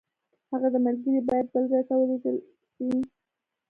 [0.47, 2.37] د هغه ملګري باید بل ځای ته ولېږل
[2.75, 2.87] شي.